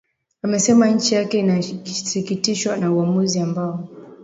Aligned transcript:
amesema 0.43 0.87
nchi 0.87 1.15
yake 1.15 1.39
inashikitishwa 1.39 2.77
na 2.77 2.91
uamuzi 2.93 3.39
ambao 3.39 3.89